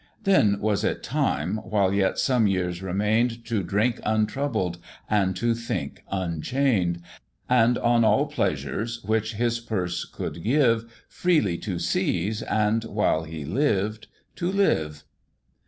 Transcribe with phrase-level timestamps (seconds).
[0.23, 6.03] Then was it time, while yet some years remain'd, To drink untroubled and to think
[6.11, 7.03] unchain'd,
[7.47, 13.45] And on all pleasues, which his purse could give, Freely to seize, and while he
[13.45, 15.03] lived, to live."